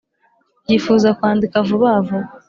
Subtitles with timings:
[0.69, 2.27] yifuza kwandika vuba vuba